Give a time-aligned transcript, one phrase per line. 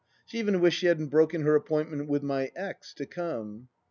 [0.25, 3.67] She even wished she hadn't broken her appointment with my" ex," to come.